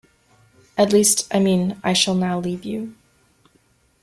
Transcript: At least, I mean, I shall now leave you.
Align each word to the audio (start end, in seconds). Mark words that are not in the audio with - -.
At 0.79 0.91
least, 0.93 1.27
I 1.31 1.37
mean, 1.37 1.79
I 1.83 1.93
shall 1.93 2.15
now 2.15 2.39
leave 2.39 2.65
you. 2.65 2.95